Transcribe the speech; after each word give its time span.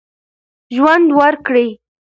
ژوند 0.75 1.07
ورکړئ. 1.19 1.67